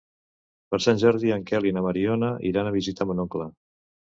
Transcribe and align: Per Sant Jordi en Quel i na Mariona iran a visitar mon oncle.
Per 0.73 0.79
Sant 0.85 1.01
Jordi 1.03 1.35
en 1.35 1.45
Quel 1.51 1.67
i 1.73 1.75
na 1.79 1.85
Mariona 1.89 2.33
iran 2.53 2.71
a 2.71 2.75
visitar 2.81 3.11
mon 3.11 3.25
oncle. 3.27 3.51